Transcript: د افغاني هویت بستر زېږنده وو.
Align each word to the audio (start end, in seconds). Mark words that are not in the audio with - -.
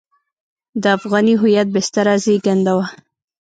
د 0.81 0.83
افغاني 0.97 1.33
هویت 1.41 1.67
بستر 1.75 2.07
زېږنده 2.23 2.73
وو. 2.77 2.85